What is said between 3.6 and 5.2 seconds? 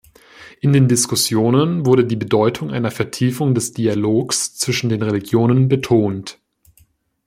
Dialogs zwischen den